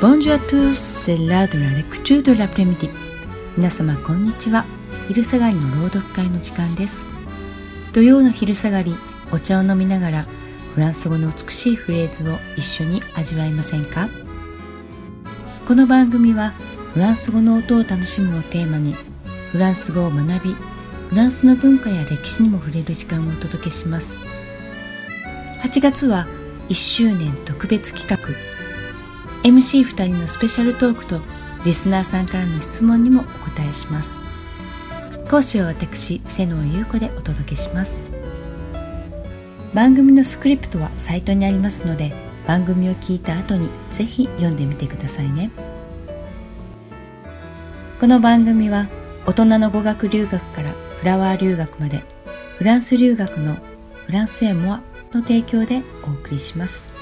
[0.00, 2.88] Bonjour à tous, c'est l'heure de la lecture de l'après-midi.
[3.58, 4.64] 皆様こんにちは。
[5.08, 7.06] 昼下がりの朗読会の時間です。
[7.92, 8.94] 土曜の昼下がり、
[9.30, 10.26] お茶を飲みながら
[10.74, 14.08] フランス語の美しいフレーズを一緒に味わいませんか？
[15.68, 16.54] この番組は
[16.94, 18.94] フランス語の音を楽しむをテーマに
[19.52, 20.54] フランス語を学び
[21.10, 24.18] フランスの文化や歴史にも触れる時間をお届けします
[25.62, 26.26] 8月は
[26.70, 28.59] 1周年特別企画
[29.42, 31.18] MC2 人のスペシャルトークと
[31.64, 34.20] リスナーさんからの質問にもお答えします。
[35.30, 38.10] 講師は私瀬能優子でお届けします。
[39.72, 42.12] 番組のスクリプトはサイトにありますので
[42.46, 45.50] 番組を聞いた後にぜひ読んでみてくださいね。
[47.98, 48.88] この番組は
[49.26, 52.02] 大人の語学留学からフラワー留学まで
[52.58, 53.56] フランス留学の
[53.94, 54.82] フランスエモア
[55.12, 56.99] の提供でお送りします。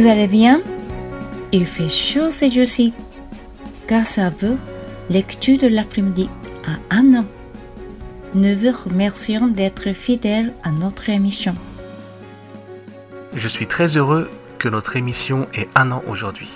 [0.00, 0.62] Vous allez bien?
[1.52, 2.94] Il fait chaud ces jours-ci.
[3.86, 4.56] Grâce à vous,
[5.10, 6.30] lecture de l'après-midi
[6.66, 7.26] à un an.
[8.32, 11.54] Nous vous remercions d'être fidèles à notre émission.
[13.34, 16.48] Je suis très heureux que notre émission ait un an aujourd'hui.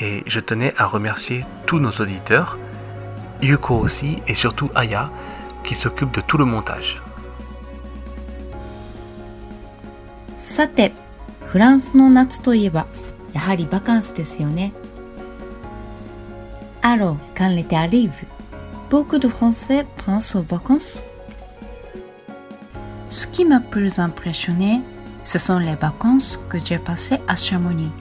[0.00, 2.58] Et je tenais à remercier tous nos auditeurs,
[3.40, 5.12] Yuko aussi et surtout Aya
[5.62, 7.00] qui s'occupe de tout le montage.
[10.44, 10.92] さて
[11.53, 12.87] フランスの夏といえば
[13.33, 14.73] やはりバカンスですよね
[16.81, 18.23] Alors, quand l'été arrive,
[18.89, 21.03] beaucoup de Français pensent aux vacances.
[23.09, 24.81] Ce qui m'a plus impressionné,
[25.25, 27.91] ce sont les vacances que j'ai passées à Chamonix.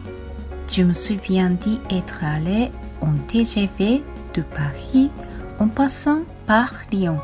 [0.71, 4.03] Je me souviens d'y être allé en TGV
[4.35, 5.11] de Paris
[5.59, 7.19] en passant par Lyon.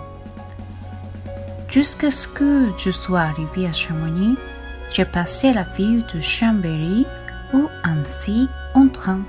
[1.68, 4.36] Jusqu'à ce que je sois arrivé à Chamonix,
[4.91, 7.05] j'ai passé la ville de Chambéry
[7.53, 9.21] ou ainsi en train.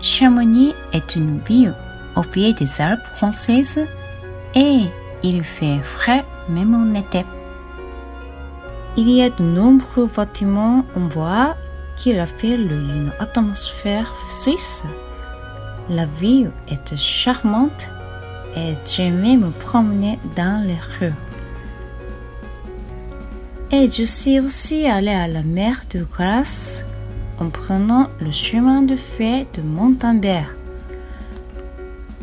[0.00, 1.74] Chamonix est une ville
[2.14, 3.86] au pied des Alpes françaises
[4.54, 4.82] et
[5.22, 7.24] il fait frais même en été.
[8.96, 11.56] Il y a de nombreux bâtiments en bois
[11.96, 14.84] qui rappellent une atmosphère suisse.
[15.88, 17.90] La ville est charmante
[18.54, 21.14] et j'aimais me promener dans les rues.
[23.78, 26.86] Et je suis aussi allé à la mer de Grasse
[27.38, 30.56] en prenant le chemin de fer de Montalembert.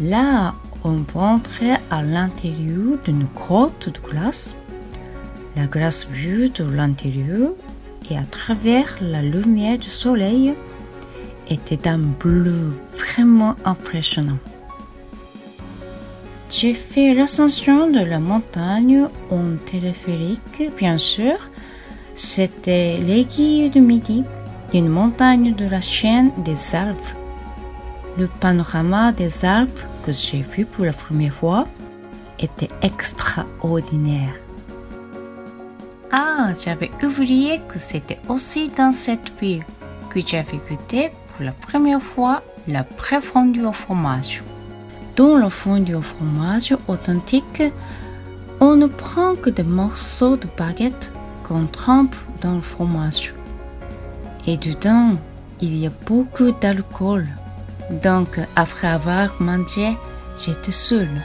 [0.02, 4.56] Là, on rentrait à l'intérieur d'une grotte de glace.
[5.56, 7.52] La glace vue de l'intérieur
[8.10, 10.56] et à travers la lumière du soleil
[11.48, 14.40] était d'un bleu vraiment impressionnant.
[16.56, 21.50] J'ai fait l'ascension de la montagne en téléphérique, bien sûr.
[22.14, 24.24] C'était l'aiguille du midi
[24.72, 27.16] d'une montagne de la chaîne des Alpes.
[28.20, 31.68] Le panorama des Alpes que j'ai vu pour la première fois
[32.38, 34.36] était extraordinaire.
[36.12, 39.66] Ah, j'avais oublié que c'était aussi dans cette ville
[40.12, 44.44] que j'avais goûté pour la première fois la pré-fondue au fromage.
[45.16, 47.62] Dans le fondu au fromage authentique,
[48.60, 51.14] on ne prend que des morceaux de baguette
[51.44, 53.34] qu'on trempe dans le fromage.
[54.48, 55.12] Et dedans,
[55.62, 57.28] il y a beaucoup d'alcool.
[58.02, 59.96] Donc, après avoir mangé,
[60.38, 61.22] j'étais seule.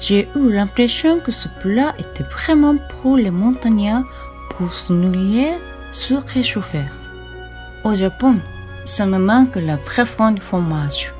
[0.00, 4.04] J'ai eu l'impression que ce plat était vraiment pour les montagnards
[4.50, 5.54] pour se nourrir,
[5.92, 6.84] se réchauffer.
[7.84, 8.40] Au Japon,
[8.84, 11.15] ça me manque la vraie du fromage.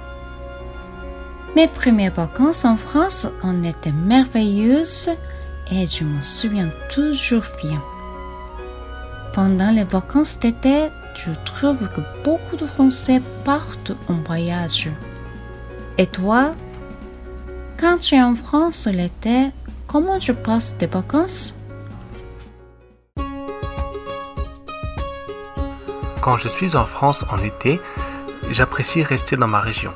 [1.57, 5.09] Mes premières vacances en France en étaient merveilleuses
[5.71, 7.83] et je me souviens toujours bien.
[9.33, 14.91] Pendant les vacances d'été, je trouve que beaucoup de Français partent en voyage.
[15.97, 16.55] Et toi,
[17.81, 19.47] quand tu es en France l'été,
[19.87, 21.59] comment tu passes tes vacances?
[26.21, 27.81] Quand je suis en France en été,
[28.51, 29.93] j'apprécie rester dans ma région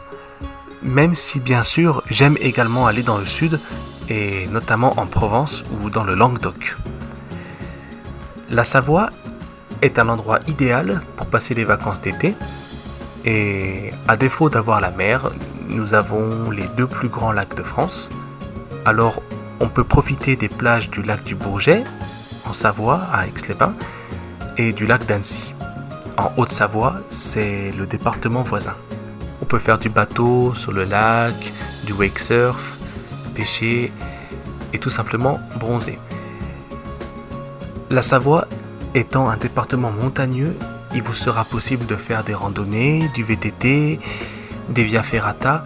[0.83, 3.61] même si bien sûr j'aime également aller dans le sud,
[4.09, 6.77] et notamment en Provence ou dans le Languedoc.
[8.51, 9.11] La Savoie
[9.83, 12.35] est un endroit idéal pour passer les vacances d'été,
[13.25, 15.31] et à défaut d'avoir la mer,
[15.69, 18.09] nous avons les deux plus grands lacs de France.
[18.85, 19.23] Alors
[19.61, 21.85] on peut profiter des plages du lac du Bourget,
[22.47, 23.75] en Savoie, à Aix-les-Bains,
[24.57, 25.55] et du lac d'Annecy.
[26.17, 28.75] En Haute-Savoie, c'est le département voisin.
[29.59, 31.35] Faire du bateau sur le lac,
[31.85, 32.79] du wake surf,
[33.35, 33.93] pêcher
[34.73, 35.99] et tout simplement bronzer.
[37.91, 38.47] La Savoie
[38.95, 40.57] étant un département montagneux,
[40.95, 44.01] il vous sera possible de faire des randonnées, du VTT,
[44.71, 45.65] des via ferrata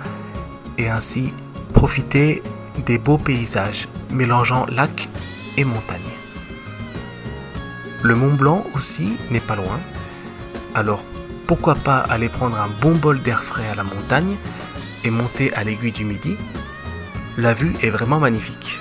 [0.76, 1.32] et ainsi
[1.72, 2.42] profiter
[2.86, 5.08] des beaux paysages mélangeant lac
[5.56, 6.00] et montagne.
[8.02, 9.78] Le Mont Blanc aussi n'est pas loin,
[10.74, 11.04] alors
[11.47, 14.35] pourquoi pas aller prendre un bon bol d'air frais à la montagne
[15.03, 16.35] et monter à l'aiguille du midi
[17.37, 18.79] La vue est vraiment magnifique.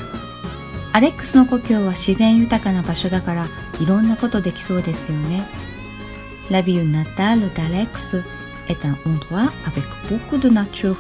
[0.93, 3.46] アレックスの故郷は自然豊かな場所だから
[3.81, 5.43] いろんなことできそうですよね。
[6.50, 8.16] La ville natale d'Alex
[8.69, 10.96] est un endroit avec beaucoup de nature.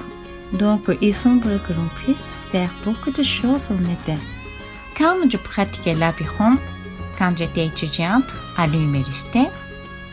[0.52, 4.14] Donc il semble que l'on puisse faire beaucoup de choses en été.
[4.96, 6.56] Comme je pratiquais l'aviron
[7.18, 9.48] quand j'étais étudiante à l'université,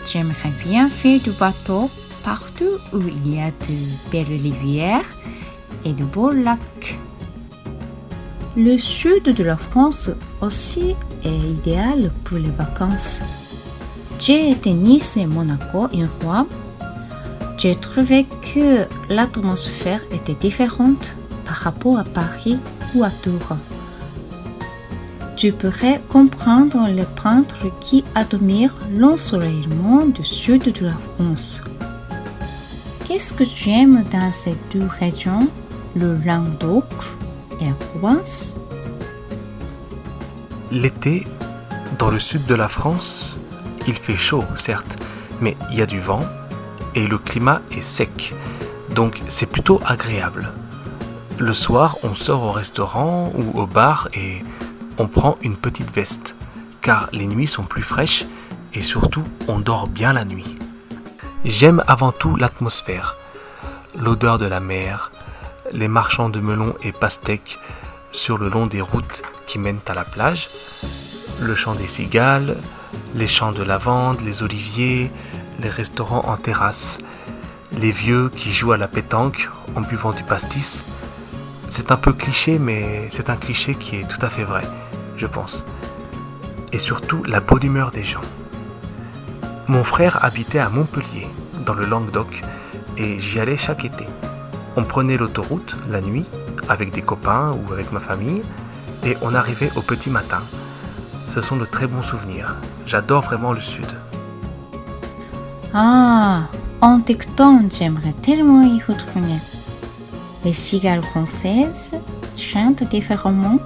[0.07, 1.91] j'aimerais bien faire du bateau
[2.25, 5.09] partout où il y a de belles rivières
[5.85, 6.99] et de beaux lacs.
[8.57, 10.11] Le sud de la France
[10.41, 13.21] aussi est idéal pour les vacances.
[14.19, 16.47] J'ai été Nice et Monaco une fois.
[17.57, 21.15] J'ai trouvé que l'atmosphère était différente
[21.45, 22.59] par rapport à Paris
[22.95, 23.57] ou à Tours.
[25.41, 31.63] Tu pourrais comprendre les peintres qui admirent l'ensoleillement du sud de la France.
[33.07, 35.49] Qu'est-ce que tu aimes dans ces deux régions,
[35.97, 36.85] le Languedoc
[37.59, 38.55] et la Provence?
[40.71, 41.27] L'été,
[41.99, 43.39] dans le sud de la France,
[43.89, 44.99] il fait chaud, certes,
[45.41, 46.21] mais il y a du vent
[46.95, 48.35] et le climat est sec,
[48.95, 50.53] donc c'est plutôt agréable.
[51.39, 54.43] Le soir, on sort au restaurant ou au bar et
[55.01, 56.37] on prend une petite veste,
[56.83, 58.27] car les nuits sont plus fraîches
[58.75, 60.55] et surtout on dort bien la nuit.
[61.47, 63.17] J'aime avant tout l'atmosphère,
[63.99, 65.11] l'odeur de la mer,
[65.73, 67.59] les marchands de melons et pastèques
[68.13, 70.51] sur le long des routes qui mènent à la plage,
[71.41, 72.59] le chant des cigales,
[73.15, 75.11] les champs de lavande, les oliviers,
[75.61, 76.99] les restaurants en terrasse,
[77.73, 80.85] les vieux qui jouent à la pétanque en buvant du pastis.
[81.71, 84.65] C'est un peu cliché, mais c'est un cliché qui est tout à fait vrai,
[85.21, 85.65] je pense.
[86.73, 88.23] Et surtout la bonne humeur des gens.
[89.69, 91.29] Mon frère habitait à Montpellier,
[91.67, 92.43] dans le Languedoc,
[92.97, 94.07] et j'y allais chaque été.
[94.77, 96.25] On prenait l'autoroute la nuit
[96.69, 98.43] avec des copains ou avec ma famille,
[99.05, 100.43] et on arrivait au petit matin.
[101.35, 102.57] Ce sont de très bons souvenirs.
[102.87, 103.87] J'adore vraiment le sud.
[105.75, 106.43] Ah,
[106.81, 109.39] en t'écoutant, j'aimerais tellement y retourner.
[110.45, 111.93] Les cigales françaises
[112.37, 113.59] chantent différemment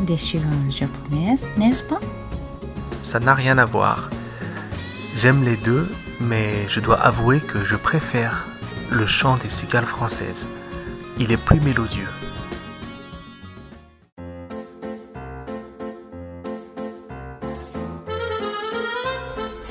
[0.00, 2.00] des cigales japonaises, n'est-ce pas
[3.02, 4.10] Ça n'a rien à voir.
[5.16, 5.88] J'aime les deux,
[6.20, 8.46] mais je dois avouer que je préfère
[8.90, 10.48] le chant des cigales françaises.
[11.18, 12.08] Il est plus mélodieux.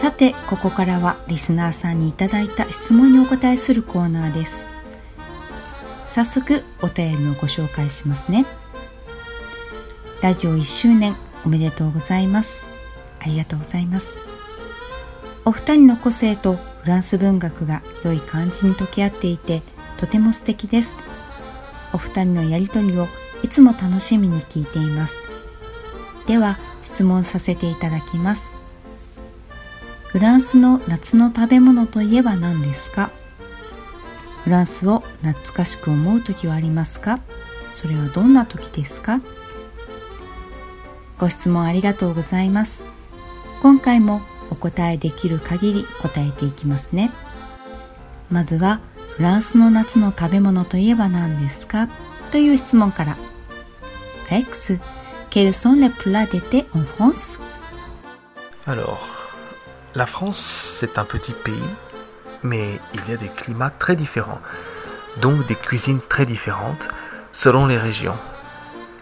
[0.04, 4.68] さてここからはリスナーさんにいただいた質問にお答えするコーナーです
[6.04, 8.44] 早速お便りをご紹介しますね
[10.21, 11.15] ラジオ1周年
[11.47, 12.67] おめでとうございます。
[13.21, 14.21] ありがとうございます。
[15.45, 19.63] お二人の個性とフランス文学が良い感じに溶け合っていて
[19.97, 21.05] とても素敵です。
[21.93, 23.07] お二人のやりとりを
[23.45, 25.15] いつも楽しみに聞いています。
[26.27, 28.53] では質問させていただきます。
[30.07, 33.11] フランスの夏の食べ物といえば何ですか？
[34.43, 37.21] フランスを懐かしく思う時はありますか？
[37.71, 39.21] それはどんな時ですか？
[41.19, 42.85] ご質問ありがとうございます
[43.63, 47.11] 今回もお答えできる限り答えていきますね
[48.31, 48.81] まずは
[49.17, 51.89] フランスの夏の食べ物といえば何ですか
[52.31, 53.17] という質問から
[54.31, 54.79] Rex,
[55.31, 57.39] quels sont les plats d'été en France
[58.67, 59.01] Alors,
[59.95, 61.55] la France, c'est un petit pays,
[62.43, 64.41] mais il y a des climats très différents,
[65.23, 66.89] donc des cuisines très différentes
[67.33, 68.17] selon les régions.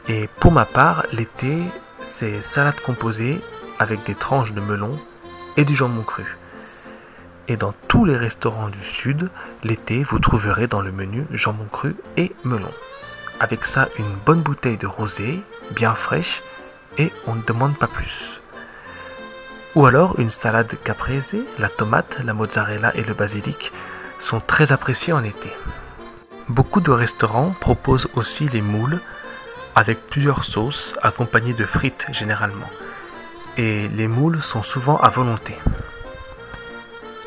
[0.08, 1.58] Et pour ma part, l'été,
[2.00, 3.40] c'est salade composée
[3.78, 4.98] avec des tranches de melon
[5.56, 6.36] et du jambon cru.
[7.48, 9.30] Et dans tous les restaurants du sud,
[9.62, 12.72] l'été, vous trouverez dans le menu jambon cru et melon.
[13.40, 15.40] Avec ça, une bonne bouteille de rosé,
[15.72, 16.42] bien fraîche,
[16.98, 18.40] et on ne demande pas plus.
[19.74, 23.72] Ou alors une salade caprese, la tomate, la mozzarella et le basilic
[24.18, 25.50] sont très appréciés en été.
[26.48, 29.00] Beaucoup de restaurants proposent aussi les moules
[29.76, 32.70] avec plusieurs sauces accompagnées de frites généralement.
[33.58, 35.56] Et les moules sont souvent à volonté.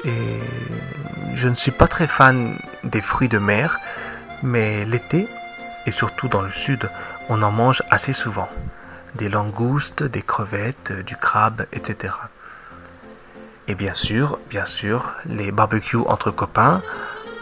[0.04, 0.40] Et
[1.36, 3.80] je ne suis pas très fan des fruits de mer,
[4.44, 5.28] mais l'été,
[5.86, 6.90] et surtout dans le sud,
[7.30, 8.50] on en mange assez souvent.
[9.16, 12.14] des langoustes, des crevettes, du crabe, etc.
[13.68, 16.82] Et bien sûr, bien sûr, les barbecues entre copains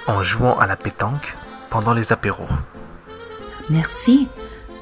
[0.08, 1.36] en jouant à la pétanque
[1.70, 2.48] pendant les apéros.
[3.70, 4.30] Merci.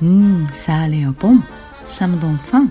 [0.01, 1.39] Hmm, ça a l'air bon.
[1.87, 2.71] Ça me donne faim.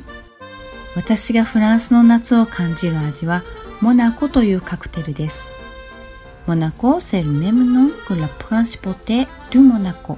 [0.96, 3.43] 私がフランスの夏を感じる味は
[3.79, 5.48] モナコというカクテルです。
[6.48, 10.17] Monaco, c'est le même nom que la principauté du Monaco.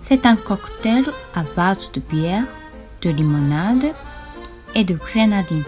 [0.00, 2.44] C'est un cocktail à base de bière,
[3.02, 3.92] de limonade
[4.74, 5.64] et de grenadine.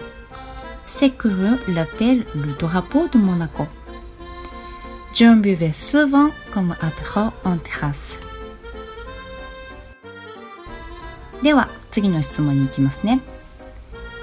[0.87, 1.27] C'est que
[1.67, 3.67] l'appelle le drapeau de Monaco.
[5.13, 8.17] J'en buvais souvent comme apéro en terrasse.
[11.42, 13.20] では次の質問に行きますね。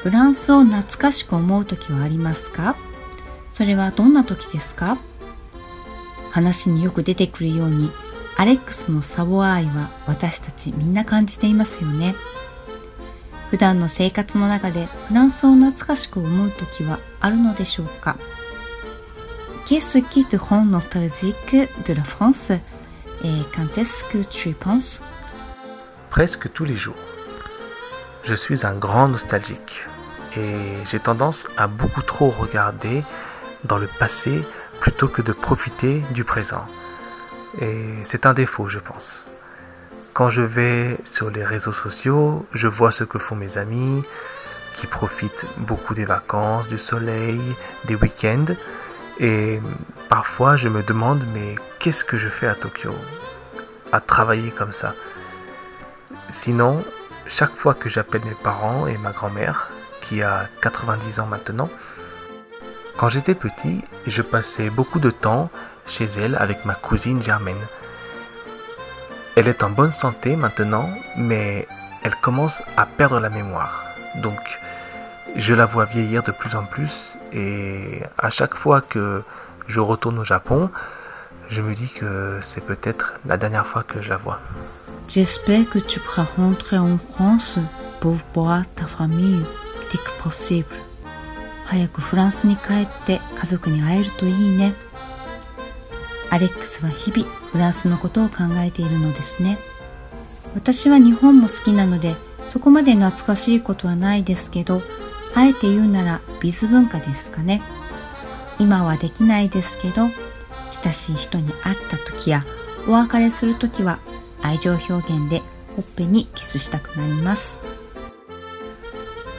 [0.03, 2.75] フランスを懐かしく思う時はありますか
[3.51, 4.97] それはどんな時ですか？
[6.31, 7.89] 話によく出てくるように
[8.37, 12.13] アレックスのサボア愛は私たちみんな感じていますよね。
[13.49, 18.17] 普段の生活の中でフランスを懐かしく思う時はあるのでしょうか
[19.65, 22.51] Qu'est-ce qui te rend nostalgique de la France
[23.23, 25.01] et quand est-ce que tu penses
[26.17, 26.97] Presque tous les jours.
[28.23, 29.85] Je suis un grand nostalgique
[30.35, 33.03] et j'ai tendance à beaucoup trop regarder
[33.65, 34.41] dans le passé
[34.79, 36.65] plutôt que de profiter du présent.
[37.61, 39.27] Et c'est un défaut, je pense.
[40.15, 44.01] Quand je vais sur les réseaux sociaux, je vois ce que font mes amis,
[44.73, 47.39] qui profitent beaucoup des vacances, du soleil,
[47.85, 48.55] des week-ends.
[49.19, 49.61] Et
[50.09, 52.95] parfois, je me demande, mais qu'est-ce que je fais à Tokyo?
[53.91, 54.95] À travailler comme ça.
[56.29, 56.83] Sinon,
[57.25, 59.69] chaque fois que j'appelle mes parents et ma grand-mère,
[60.01, 61.69] qui a 90 ans maintenant,
[62.97, 65.49] quand j'étais petit, je passais beaucoup de temps
[65.85, 67.55] chez elle avec ma cousine Germaine.
[69.35, 71.67] Elle est en bonne santé maintenant, mais
[72.03, 73.85] elle commence à perdre la mémoire.
[74.15, 74.39] Donc,
[75.35, 79.23] je la vois vieillir de plus en plus et à chaque fois que
[79.67, 80.69] je retourne au Japon,
[81.49, 84.39] je me dis que c'est peut-être la dernière fois que je la vois.
[85.07, 87.59] J'espère que tu pourras rentrer en France
[88.01, 89.41] pour voir ta famille
[89.91, 90.65] dès que possible.
[91.65, 94.73] 早くフランスに帰って家族に会えるといいね。
[96.29, 99.57] アレックスは日々フランスのことを考えているのですね。
[100.55, 102.15] 私は日本も好きなので
[102.47, 104.81] そこまで懐かしいことはないですけど
[105.35, 107.61] あえて言うならビズ文化ですかね。
[108.59, 110.07] 今はできないですけど
[110.83, 112.43] 親しい人に会った時や
[112.87, 113.99] お別れする時は
[114.41, 115.41] 愛情表現で
[115.75, 117.59] ほっぺにキスしたくなります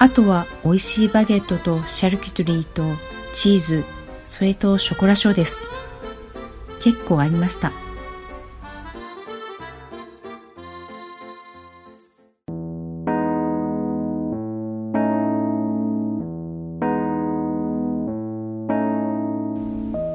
[0.00, 2.84] あとは美味しいバゲットとシャルキュトリーと
[3.32, 3.84] チーズ、
[4.26, 5.64] それとショコラショーです。
[6.80, 7.72] 結構ありました。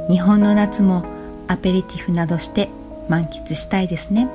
[0.10, 1.04] 日本の夏も
[1.48, 2.70] アペリティフなどして
[3.10, 4.30] 満喫したいですね。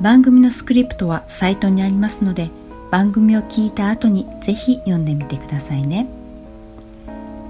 [0.00, 2.50] 番組のスクリプトはサイトにありますので、
[2.90, 6.06] 番組を聞いた後にぜひ読んでみてくださいね。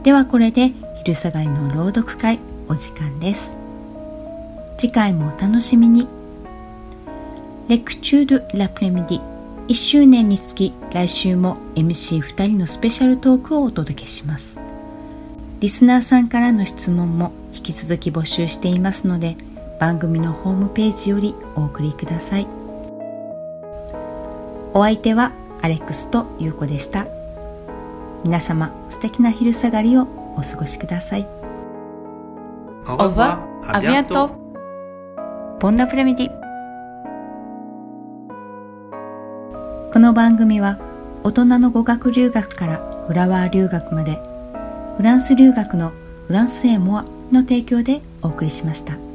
[0.03, 2.39] ではこれで昼下がりの朗読会
[2.69, 3.57] お時間です。
[4.79, 6.09] 次回もお楽しみに。
[7.69, 9.23] レクチュール・ラプレミディ
[9.69, 14.59] 1周年につき来週も MC2 人のスペシャルトークをお届けします。
[15.61, 19.37] リスナーさんからの質問も引き続き募集していますので
[19.79, 22.59] 番組のホームページよりお送りください。
[24.75, 27.07] お相手はアレックスとユうコでした
[28.25, 30.03] 皆様素敵な昼下がりを
[30.37, 31.27] お過ごしください
[32.85, 34.31] Au revoir, à bientôt.
[35.59, 36.31] Bon après-midi
[39.93, 40.79] この番組は
[41.25, 44.21] 大人の語学留学からフラワー留学まで
[44.97, 45.93] フランス留学の
[46.29, 49.08] フランスエモアの提供でお送りしました。